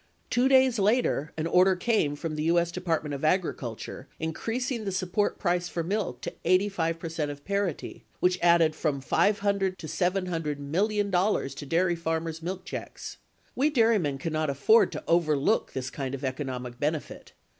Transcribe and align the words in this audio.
Two 0.31 0.47
days 0.47 0.79
later 0.79 1.31
an 1.37 1.45
order 1.45 1.75
came 1.75 2.15
from 2.15 2.35
the 2.35 2.41
U.S. 2.45 2.71
Depart 2.71 3.03
ment 3.03 3.13
of 3.13 3.23
Agriculture 3.23 4.07
increasing 4.19 4.83
the 4.83 4.91
support 4.91 5.37
price 5.37 5.69
for 5.69 5.83
milk 5.83 6.21
to 6.21 6.33
85 6.43 6.97
percent 6.97 7.29
of 7.29 7.45
parity, 7.45 8.03
which 8.19 8.39
added 8.41 8.75
from 8.75 8.99
$500 8.99 9.77
to 9.77 9.85
$700 9.85 10.57
mil 10.57 10.87
lion 10.87 11.11
to 11.49 11.65
dairy 11.67 11.95
farmers 11.95 12.41
milk 12.41 12.65
checks. 12.65 13.17
We 13.55 13.69
dairymen 13.69 14.17
cannot 14.17 14.49
afford 14.49 14.91
to 14.93 15.03
overlook 15.07 15.73
this 15.73 15.91
kind 15.91 16.15
of 16.15 16.25
economic 16.25 16.79
benefit. 16.79 17.33